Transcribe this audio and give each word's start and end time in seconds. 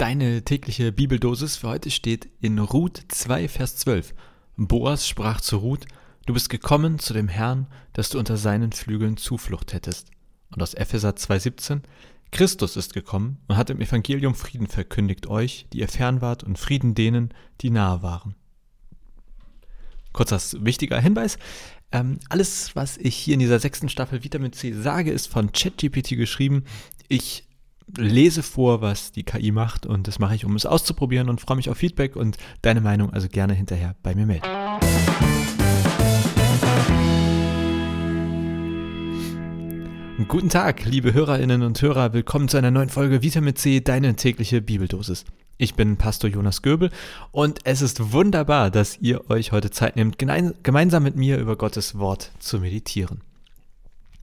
Deine 0.00 0.42
tägliche 0.42 0.92
Bibeldosis 0.92 1.56
für 1.58 1.68
heute 1.68 1.90
steht 1.90 2.30
in 2.40 2.58
Ruth 2.58 3.02
2, 3.08 3.48
Vers 3.48 3.76
12. 3.76 4.14
Boas 4.56 5.06
sprach 5.06 5.42
zu 5.42 5.58
Ruth, 5.58 5.84
du 6.24 6.32
bist 6.32 6.48
gekommen 6.48 6.98
zu 6.98 7.12
dem 7.12 7.28
Herrn, 7.28 7.66
dass 7.92 8.08
du 8.08 8.18
unter 8.18 8.38
seinen 8.38 8.72
Flügeln 8.72 9.18
Zuflucht 9.18 9.74
hättest. 9.74 10.10
Und 10.52 10.62
aus 10.62 10.72
Epheser 10.72 11.10
2,17, 11.10 11.82
Christus 12.32 12.78
ist 12.78 12.94
gekommen 12.94 13.40
und 13.46 13.58
hat 13.58 13.68
im 13.68 13.82
Evangelium 13.82 14.34
Frieden 14.34 14.68
verkündigt 14.68 15.26
euch, 15.26 15.66
die 15.74 15.80
ihr 15.80 15.88
fern 15.88 16.22
wart, 16.22 16.44
und 16.44 16.58
Frieden 16.58 16.94
denen, 16.94 17.34
die 17.60 17.68
nahe 17.68 18.00
waren. 18.00 18.34
Kurzer 20.14 20.40
wichtiger 20.64 20.98
Hinweis. 20.98 21.36
Ähm, 21.92 22.20
alles, 22.30 22.74
was 22.74 22.96
ich 22.96 23.16
hier 23.16 23.34
in 23.34 23.40
dieser 23.40 23.60
sechsten 23.60 23.90
Staffel 23.90 24.24
Vitamin 24.24 24.54
C 24.54 24.72
sage, 24.72 25.10
ist 25.10 25.26
von 25.26 25.52
ChatGPT 25.52 26.16
geschrieben. 26.16 26.64
Ich 27.08 27.49
lese 27.96 28.42
vor, 28.42 28.80
was 28.80 29.12
die 29.12 29.22
KI 29.22 29.52
macht 29.52 29.86
und 29.86 30.08
das 30.08 30.18
mache 30.18 30.34
ich, 30.34 30.44
um 30.44 30.56
es 30.56 30.66
auszuprobieren 30.66 31.28
und 31.28 31.40
freue 31.40 31.56
mich 31.56 31.70
auf 31.70 31.78
Feedback 31.78 32.16
und 32.16 32.36
deine 32.62 32.80
Meinung 32.80 33.12
also 33.12 33.28
gerne 33.28 33.54
hinterher 33.54 33.96
bei 34.02 34.14
mir 34.14 34.26
melden. 34.26 34.46
Guten 40.28 40.50
Tag, 40.50 40.84
liebe 40.84 41.14
Hörerinnen 41.14 41.62
und 41.62 41.80
Hörer, 41.80 42.12
willkommen 42.12 42.48
zu 42.48 42.58
einer 42.58 42.70
neuen 42.70 42.90
Folge 42.90 43.22
Vitamin 43.22 43.56
C, 43.56 43.80
deine 43.80 44.14
tägliche 44.16 44.60
Bibeldosis. 44.60 45.24
Ich 45.56 45.74
bin 45.74 45.96
Pastor 45.96 46.28
Jonas 46.30 46.62
Göbel 46.62 46.90
und 47.32 47.60
es 47.64 47.82
ist 47.82 48.12
wunderbar, 48.12 48.70
dass 48.70 48.98
ihr 48.98 49.28
euch 49.30 49.52
heute 49.52 49.70
Zeit 49.70 49.96
nehmt, 49.96 50.18
gemeinsam 50.18 51.02
mit 51.02 51.16
mir 51.16 51.38
über 51.38 51.56
Gottes 51.56 51.98
Wort 51.98 52.32
zu 52.38 52.60
meditieren. 52.60 53.22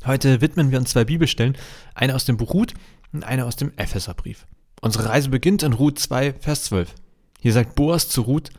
Heute 0.06 0.40
widmen 0.42 0.72
wir 0.72 0.78
uns 0.78 0.92
zwei 0.92 1.04
Bibelstellen, 1.04 1.58
eine 1.96 2.16
aus 2.16 2.26
dem 2.26 2.38
Buch 2.38 2.54
Ruth 2.54 2.74
und 3.14 3.24
eine 3.24 3.46
aus 3.46 3.56
dem 3.56 3.72
Epheserbrief. 3.78 4.46
Unsere 4.82 5.10
Reise 5.10 5.30
beginnt 5.30 5.64
in 5.64 5.74
Ruth 5.74 6.00
2, 6.00 6.34
Vers 6.34 6.66
12. 6.66 6.94
Hier 7.40 7.54
sagt 7.54 7.76
Boas 7.76 8.10
zu 8.10 8.22
Ruth, 8.22 8.50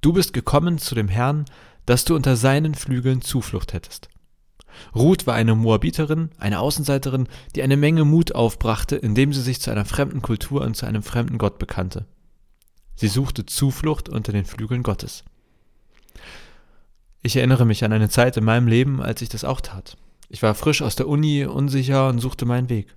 du 0.00 0.12
bist 0.12 0.32
gekommen 0.32 0.78
zu 0.78 0.94
dem 0.94 1.08
Herrn, 1.08 1.44
dass 1.86 2.04
du 2.04 2.14
unter 2.14 2.36
seinen 2.36 2.74
Flügeln 2.74 3.22
Zuflucht 3.22 3.72
hättest. 3.72 4.08
Ruth 4.94 5.26
war 5.26 5.34
eine 5.34 5.54
Moabiterin, 5.54 6.30
eine 6.38 6.60
Außenseiterin, 6.60 7.28
die 7.54 7.62
eine 7.62 7.76
Menge 7.76 8.04
Mut 8.04 8.34
aufbrachte, 8.34 8.96
indem 8.96 9.32
sie 9.32 9.42
sich 9.42 9.60
zu 9.60 9.70
einer 9.70 9.84
fremden 9.84 10.22
Kultur 10.22 10.62
und 10.62 10.76
zu 10.76 10.86
einem 10.86 11.02
fremden 11.02 11.38
Gott 11.38 11.58
bekannte. 11.58 12.06
Sie 12.94 13.08
suchte 13.08 13.46
Zuflucht 13.46 14.08
unter 14.08 14.32
den 14.32 14.44
Flügeln 14.44 14.82
Gottes. 14.82 15.24
Ich 17.22 17.36
erinnere 17.36 17.64
mich 17.64 17.84
an 17.84 17.92
eine 17.92 18.08
Zeit 18.08 18.36
in 18.36 18.44
meinem 18.44 18.68
Leben, 18.68 19.02
als 19.02 19.22
ich 19.22 19.28
das 19.28 19.44
auch 19.44 19.60
tat. 19.60 19.96
Ich 20.28 20.42
war 20.42 20.54
frisch 20.54 20.82
aus 20.82 20.96
der 20.96 21.08
Uni, 21.08 21.44
unsicher 21.44 22.08
und 22.08 22.20
suchte 22.20 22.44
meinen 22.44 22.68
Weg. 22.68 22.94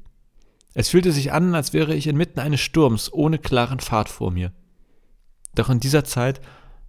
Es 0.74 0.90
fühlte 0.90 1.12
sich 1.12 1.32
an, 1.32 1.54
als 1.54 1.74
wäre 1.74 1.96
ich 1.96 2.08
inmitten 2.08 2.40
eines 2.40 2.62
Sturms 2.62 3.12
ohne 3.12 3.38
klaren 3.40 3.80
Pfad 3.80 4.10
vor 4.10 4.32
mir. 4.32 4.54
Doch 5.56 5.70
in 5.70 5.80
dieser 5.80 6.06
Zeit 6.06 6.42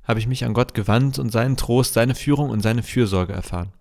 habe 0.04 0.20
ich 0.20 0.26
mich 0.26 0.44
an 0.44 0.54
Gott 0.54 0.74
gewandt 0.74 1.18
und 1.18 1.30
seinen 1.30 1.56
Trost, 1.56 1.94
seine 1.94 2.14
Führung 2.14 2.50
und 2.50 2.60
seine 2.60 2.82
Fürsorge 2.82 3.32
erfahren. 3.32 3.72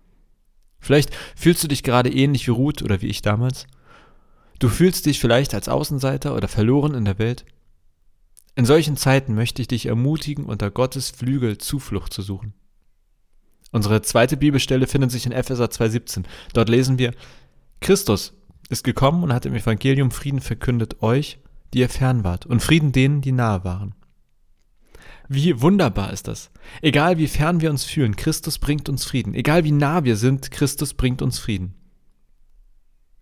Vielleicht 0.80 1.10
fühlst 1.36 1.62
du 1.62 1.68
dich 1.68 1.82
gerade 1.82 2.12
ähnlich 2.12 2.46
wie 2.46 2.52
Ruth 2.52 2.82
oder 2.82 3.00
wie 3.02 3.06
ich 3.06 3.22
damals. 3.22 3.66
Du 4.58 4.68
fühlst 4.68 5.06
dich 5.06 5.20
vielleicht 5.20 5.54
als 5.54 5.68
Außenseiter 5.68 6.34
oder 6.34 6.48
verloren 6.48 6.94
in 6.94 7.04
der 7.04 7.18
Welt. 7.18 7.44
In 8.54 8.64
solchen 8.64 8.96
Zeiten 8.96 9.34
möchte 9.34 9.62
ich 9.62 9.68
dich 9.68 9.86
ermutigen, 9.86 10.44
unter 10.44 10.70
Gottes 10.70 11.10
Flügel 11.10 11.58
Zuflucht 11.58 12.12
zu 12.12 12.22
suchen. 12.22 12.54
Unsere 13.70 14.02
zweite 14.02 14.36
Bibelstelle 14.36 14.86
findet 14.86 15.10
sich 15.10 15.24
in 15.24 15.32
Epheser 15.32 15.66
2,17. 15.66 16.24
Dort 16.52 16.68
lesen 16.68 16.98
wir, 16.98 17.14
Christus 17.80 18.34
ist 18.72 18.84
gekommen 18.84 19.22
und 19.22 19.32
hat 19.32 19.46
im 19.46 19.54
Evangelium 19.54 20.10
Frieden 20.10 20.40
verkündet 20.40 21.02
euch, 21.02 21.38
die 21.72 21.80
ihr 21.80 21.88
fern 21.88 22.24
wart, 22.24 22.46
und 22.46 22.62
Frieden 22.62 22.92
denen, 22.92 23.20
die 23.20 23.32
nahe 23.32 23.64
waren. 23.64 23.94
Wie 25.28 25.60
wunderbar 25.60 26.12
ist 26.12 26.28
das. 26.28 26.50
Egal 26.82 27.18
wie 27.18 27.28
fern 27.28 27.60
wir 27.60 27.70
uns 27.70 27.84
fühlen, 27.84 28.16
Christus 28.16 28.58
bringt 28.58 28.88
uns 28.88 29.04
Frieden. 29.04 29.34
Egal 29.34 29.64
wie 29.64 29.72
nah 29.72 30.04
wir 30.04 30.16
sind, 30.16 30.50
Christus 30.50 30.94
bringt 30.94 31.22
uns 31.22 31.38
Frieden. 31.38 31.74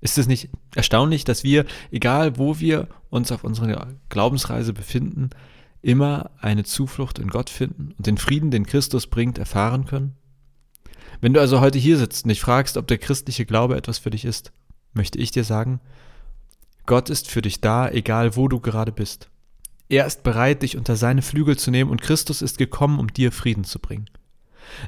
Ist 0.01 0.19
es 0.19 0.27
nicht 0.27 0.49
erstaunlich, 0.75 1.25
dass 1.25 1.45
wir, 1.45 1.67
egal 1.91 2.39
wo 2.39 2.59
wir 2.59 2.89
uns 3.11 3.31
auf 3.33 3.45
unserer 3.45 3.89
Glaubensreise 4.09 4.73
befinden, 4.73 5.31
immer 5.83 6.31
eine 6.41 6.65
Zuflucht 6.65 7.19
in 7.19 7.29
Gott 7.29 7.51
finden 7.51 7.95
und 7.97 8.07
den 8.07 8.17
Frieden, 8.19 8.51
den 8.51 8.67
Christus 8.67 9.07
bringt, 9.07 9.39
erfahren 9.39 9.85
können? 9.85 10.17
Wenn 11.21 11.35
du 11.35 11.41
also 11.41 11.61
heute 11.61 11.79
hier 11.79 11.99
sitzt 11.99 12.25
und 12.25 12.31
dich 12.31 12.41
fragst, 12.41 12.79
ob 12.79 12.87
der 12.87 12.99
christliche 12.99 13.45
Glaube 13.45 13.77
etwas 13.77 13.99
für 13.99 14.11
dich 14.11 14.25
ist, 14.25 14.53
möchte 14.93 15.19
ich 15.19 15.31
dir 15.31 15.45
sagen, 15.45 15.81
Gott 16.87 17.11
ist 17.11 17.31
für 17.31 17.43
dich 17.43 17.61
da, 17.61 17.89
egal 17.89 18.37
wo 18.37 18.49
du 18.49 18.61
gerade 18.61 18.93
bist. 18.93 19.31
Er 19.89 20.07
ist 20.07 20.23
bereit, 20.23 20.63
dich 20.63 20.77
unter 20.77 20.97
seine 20.97 21.23
Flügel 21.23 21.59
zu 21.59 21.71
nehmen 21.71 21.91
und 21.91 22.03
Christus 22.03 22.43
ist 22.43 22.59
gekommen, 22.59 22.99
um 22.99 23.13
dir 23.13 23.33
Frieden 23.33 23.65
zu 23.65 23.79
bringen. 23.79 24.09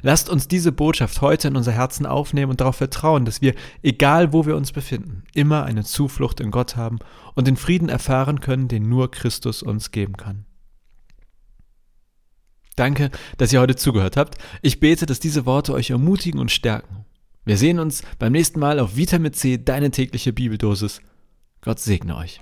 Lasst 0.01 0.29
uns 0.29 0.47
diese 0.47 0.71
Botschaft 0.71 1.21
heute 1.21 1.49
in 1.49 1.57
unser 1.57 1.73
Herzen 1.73 2.05
aufnehmen 2.05 2.51
und 2.51 2.61
darauf 2.61 2.77
vertrauen, 2.77 3.25
dass 3.25 3.41
wir, 3.41 3.53
egal 3.81 4.31
wo 4.33 4.45
wir 4.45 4.55
uns 4.55 4.71
befinden, 4.71 5.23
immer 5.33 5.63
eine 5.63 5.83
Zuflucht 5.83 6.39
in 6.39 6.51
Gott 6.51 6.75
haben 6.75 6.99
und 7.35 7.47
den 7.47 7.57
Frieden 7.57 7.89
erfahren 7.89 8.39
können, 8.39 8.67
den 8.67 8.87
nur 8.87 9.11
Christus 9.11 9.61
uns 9.61 9.91
geben 9.91 10.15
kann. 10.15 10.45
Danke, 12.75 13.11
dass 13.37 13.53
ihr 13.53 13.59
heute 13.59 13.75
zugehört 13.75 14.17
habt. 14.17 14.37
Ich 14.61 14.79
bete, 14.79 15.05
dass 15.05 15.19
diese 15.19 15.45
Worte 15.45 15.73
euch 15.73 15.91
ermutigen 15.91 16.39
und 16.39 16.51
stärken. 16.51 17.02
Wir 17.45 17.57
sehen 17.57 17.79
uns 17.79 18.03
beim 18.19 18.31
nächsten 18.31 18.59
Mal 18.59 18.79
auf 18.79 18.95
Vitamin 18.95 19.33
C, 19.33 19.57
deine 19.57 19.91
tägliche 19.91 20.31
Bibeldosis. 20.31 21.01
Gott 21.61 21.79
segne 21.79 22.15
euch. 22.15 22.39